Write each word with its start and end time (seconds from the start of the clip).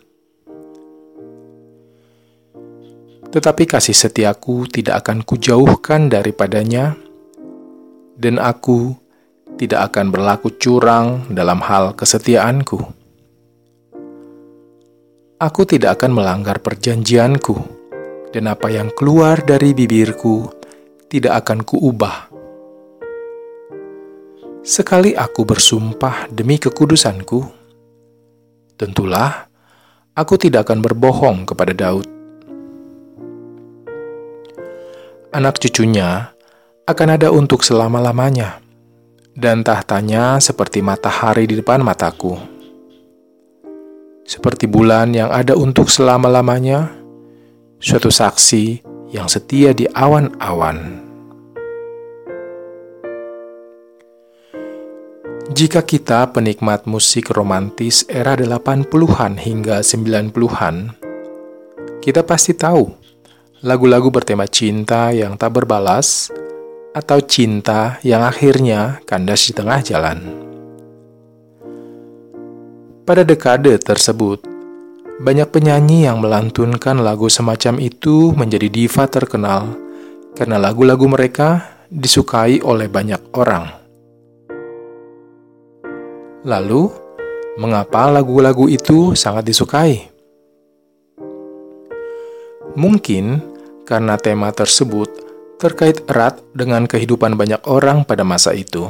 Tetapi 3.31 3.63
kasih 3.63 3.95
setiaku 3.95 4.67
tidak 4.67 5.07
akan 5.07 5.23
kujauhkan 5.23 6.11
daripadanya, 6.11 6.99
dan 8.21 8.37
aku 8.37 8.93
tidak 9.57 9.89
akan 9.91 10.13
berlaku 10.13 10.53
curang 10.61 11.25
dalam 11.33 11.57
hal 11.65 11.97
kesetiaanku. 11.97 12.77
Aku 15.41 15.61
tidak 15.65 15.97
akan 15.97 16.13
melanggar 16.13 16.61
perjanjianku, 16.61 17.57
dan 18.29 18.45
apa 18.45 18.69
yang 18.69 18.93
keluar 18.93 19.41
dari 19.41 19.73
bibirku 19.73 20.45
tidak 21.09 21.41
akan 21.41 21.65
kuubah. 21.65 22.29
Sekali 24.61 25.17
aku 25.17 25.41
bersumpah 25.41 26.29
demi 26.29 26.61
kekudusanku, 26.61 27.41
tentulah 28.77 29.49
aku 30.13 30.37
tidak 30.37 30.69
akan 30.69 30.85
berbohong 30.85 31.49
kepada 31.49 31.73
Daud 31.73 32.21
anak 35.31 35.63
cucunya 35.63 36.35
akan 36.89 37.09
ada 37.13 37.29
untuk 37.29 37.61
selama-lamanya, 37.61 38.57
dan 39.37 39.61
tahtanya 39.61 40.41
seperti 40.41 40.81
matahari 40.81 41.45
di 41.45 41.59
depan 41.61 41.85
mataku. 41.85 42.35
Seperti 44.25 44.65
bulan 44.65 45.13
yang 45.13 45.29
ada 45.29 45.53
untuk 45.53 45.91
selama-lamanya, 45.91 46.89
suatu 47.77 48.09
saksi 48.09 48.81
yang 49.11 49.27
setia 49.27 49.75
di 49.75 49.85
awan-awan. 49.91 51.09
Jika 55.51 55.83
kita 55.83 56.31
penikmat 56.31 56.87
musik 56.87 57.27
romantis 57.35 58.07
era 58.07 58.39
80-an 58.39 59.35
hingga 59.35 59.83
90-an, 59.83 60.95
kita 61.99 62.23
pasti 62.23 62.55
tahu 62.55 62.87
lagu-lagu 63.61 64.07
bertema 64.09 64.47
cinta 64.47 65.11
yang 65.11 65.35
tak 65.35 65.59
berbalas, 65.59 66.31
atau 66.91 67.23
cinta 67.23 67.99
yang 68.03 68.23
akhirnya 68.23 68.99
kandas 69.07 69.47
di 69.47 69.53
tengah 69.55 69.79
jalan. 69.79 70.19
Pada 73.07 73.23
dekade 73.27 73.75
tersebut, 73.79 74.43
banyak 75.19 75.47
penyanyi 75.51 76.07
yang 76.07 76.23
melantunkan 76.23 76.99
lagu 77.03 77.27
semacam 77.27 77.79
itu 77.83 78.31
menjadi 78.35 78.67
diva 78.71 79.07
terkenal 79.07 79.75
karena 80.35 80.55
lagu-lagu 80.55 81.07
mereka 81.07 81.81
disukai 81.91 82.63
oleh 82.63 82.87
banyak 82.87 83.19
orang. 83.35 83.67
Lalu, 86.47 86.89
mengapa 87.59 88.09
lagu-lagu 88.09 88.71
itu 88.71 89.13
sangat 89.13 89.43
disukai? 89.45 90.07
Mungkin 92.73 93.43
karena 93.83 94.15
tema 94.15 94.55
tersebut 94.55 95.10
terkait 95.61 96.01
erat 96.09 96.41
dengan 96.57 96.89
kehidupan 96.89 97.37
banyak 97.37 97.61
orang 97.69 98.01
pada 98.01 98.25
masa 98.25 98.57
itu. 98.57 98.89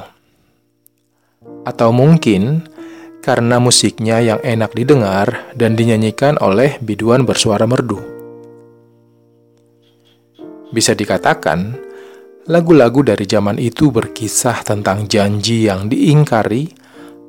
Atau 1.67 1.91
mungkin 1.91 2.71
karena 3.19 3.59
musiknya 3.59 4.23
yang 4.23 4.39
enak 4.39 4.71
didengar 4.71 5.51
dan 5.53 5.75
dinyanyikan 5.75 6.39
oleh 6.39 6.79
biduan 6.79 7.27
bersuara 7.27 7.67
merdu. 7.67 7.99
Bisa 10.71 10.95
dikatakan, 10.95 11.75
lagu-lagu 12.47 13.03
dari 13.03 13.27
zaman 13.27 13.59
itu 13.59 13.91
berkisah 13.91 14.63
tentang 14.63 15.05
janji 15.11 15.67
yang 15.67 15.91
diingkari 15.91 16.71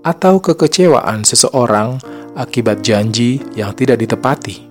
atau 0.07 0.39
kekecewaan 0.39 1.27
seseorang 1.27 1.99
akibat 2.39 2.81
janji 2.81 3.43
yang 3.59 3.75
tidak 3.75 3.99
ditepati. 4.01 4.71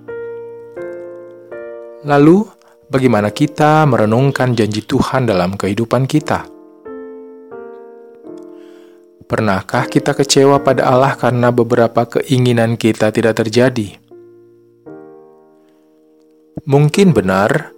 Lalu, 2.02 2.61
bagaimana 2.91 3.31
kita 3.31 3.88
merenungkan 3.88 4.52
janji 4.52 4.84
Tuhan 4.84 5.24
dalam 5.24 5.56
kehidupan 5.56 6.03
kita? 6.03 6.44
Pernahkah 9.31 9.88
kita 9.88 10.12
kecewa 10.12 10.59
pada 10.59 10.91
Allah 10.91 11.16
karena 11.16 11.56
beberapa 11.56 12.03
keinginan 12.19 12.75
kita 12.75 13.16
tidak 13.16 13.40
terjadi? 13.40 13.96
Mungkin 16.68 17.16
benar 17.16 17.72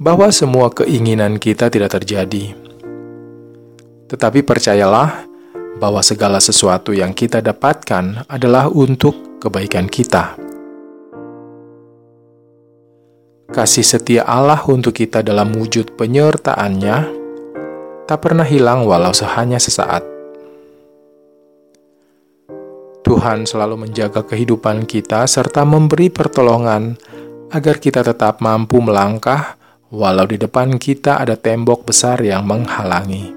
bahwa 0.00 0.32
semua 0.32 0.72
keinginan 0.72 1.36
kita 1.36 1.68
tidak 1.68 1.92
terjadi, 2.00 2.56
tetapi 4.08 4.40
percayalah 4.42 5.28
bahwa 5.76 6.00
segala 6.00 6.40
sesuatu 6.40 6.96
yang 6.96 7.12
kita 7.12 7.44
dapatkan 7.44 8.24
adalah 8.26 8.72
untuk 8.72 9.38
kebaikan 9.44 9.86
kita. 9.92 10.53
Kasih 13.54 13.86
setia 13.86 14.26
Allah 14.26 14.58
untuk 14.66 14.98
kita 14.98 15.22
dalam 15.22 15.54
wujud 15.54 15.94
penyertaannya 15.94 17.06
tak 18.02 18.18
pernah 18.18 18.42
hilang 18.42 18.82
walau 18.82 19.14
sehanya 19.14 19.62
sesaat. 19.62 20.02
Tuhan 23.06 23.46
selalu 23.46 23.86
menjaga 23.86 24.26
kehidupan 24.26 24.90
kita 24.90 25.30
serta 25.30 25.62
memberi 25.62 26.10
pertolongan 26.10 26.98
agar 27.54 27.78
kita 27.78 28.02
tetap 28.02 28.42
mampu 28.42 28.82
melangkah 28.82 29.54
walau 29.86 30.26
di 30.26 30.34
depan 30.34 30.74
kita 30.74 31.22
ada 31.22 31.38
tembok 31.38 31.86
besar 31.86 32.18
yang 32.26 32.42
menghalangi. 32.42 33.30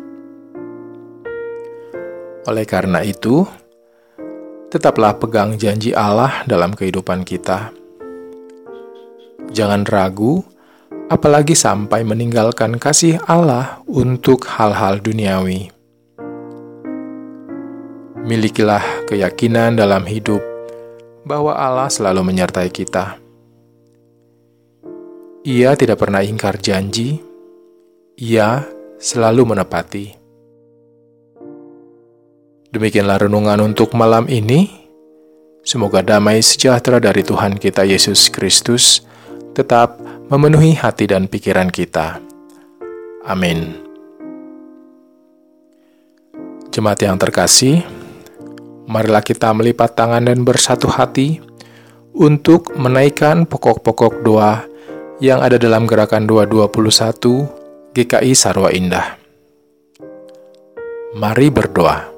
Oleh 2.50 2.66
karena 2.66 3.06
itu, 3.06 3.45
tetaplah 4.73 5.13
pegang 5.22 5.61
janji 5.61 5.94
Allah 5.94 6.41
dalam 6.50 6.73
kehidupan 6.73 7.22
kita 7.22 7.85
Jangan 9.57 9.90
ragu, 9.90 10.45
apalagi 11.09 11.57
sampai 11.57 12.06
meninggalkan 12.06 12.78
kasih 12.78 13.18
Allah 13.25 13.81
untuk 13.90 14.45
hal-hal 14.45 15.01
duniawi. 15.01 15.73
Milikilah 18.22 19.09
keyakinan 19.09 19.73
dalam 19.73 20.06
hidup 20.06 20.45
bahwa 21.25 21.57
Allah 21.57 21.90
selalu 21.90 22.22
menyertai 22.22 22.69
kita. 22.69 23.18
Ia 25.41 25.74
tidak 25.74 26.06
pernah 26.06 26.22
ingkar 26.22 26.62
janji, 26.62 27.18
ia 28.13 28.62
selalu 29.01 29.57
menepati. 29.57 30.06
Demikianlah 32.69 33.25
renungan 33.25 33.74
untuk 33.74 33.97
malam 33.97 34.29
ini. 34.29 34.69
Semoga 35.66 36.06
damai 36.06 36.45
sejahtera 36.45 37.01
dari 37.01 37.25
Tuhan 37.25 37.57
kita 37.57 37.89
Yesus 37.89 38.29
Kristus 38.29 39.07
tetap 39.57 39.97
memenuhi 40.29 40.78
hati 40.78 41.09
dan 41.09 41.25
pikiran 41.25 41.73
kita. 41.73 42.22
Amin. 43.25 43.73
Jemaat 46.69 47.01
yang 47.01 47.18
terkasih, 47.18 47.81
marilah 48.85 49.25
kita 49.25 49.50
melipat 49.57 49.97
tangan 49.97 50.30
dan 50.30 50.45
bersatu 50.45 50.86
hati 50.86 51.42
untuk 52.13 52.77
menaikkan 52.77 53.50
pokok-pokok 53.50 54.21
doa 54.21 54.62
yang 55.18 55.42
ada 55.42 55.57
dalam 55.57 55.89
gerakan 55.89 56.30
221 56.30 57.98
GKI 57.98 58.31
Sarwa 58.38 58.69
Indah. 58.69 59.18
Mari 61.18 61.50
berdoa. 61.50 62.17